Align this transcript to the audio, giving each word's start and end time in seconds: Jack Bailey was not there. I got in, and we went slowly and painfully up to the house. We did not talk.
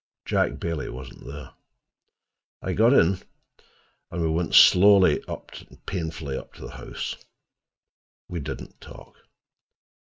Jack 0.25 0.59
Bailey 0.59 0.89
was 0.89 1.15
not 1.15 1.27
there. 1.27 1.51
I 2.63 2.73
got 2.73 2.91
in, 2.91 3.19
and 4.09 4.23
we 4.23 4.27
went 4.31 4.55
slowly 4.55 5.23
and 5.27 5.85
painfully 5.85 6.35
up 6.35 6.53
to 6.53 6.61
the 6.63 6.71
house. 6.71 7.15
We 8.27 8.39
did 8.39 8.61
not 8.61 8.81
talk. 8.81 9.15